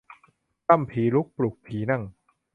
[0.67, 2.03] ปล้ำผีลุกปลุกผีนั่ง